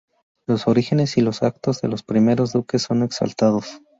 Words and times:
Los 0.47 0.67
orígenes 0.67 1.15
y 1.17 1.21
las 1.21 1.43
actos 1.43 1.79
de 1.81 1.87
los 1.87 2.01
primeros 2.01 2.53
duques 2.53 2.81
son 2.81 3.03
exaltados. 3.03 3.83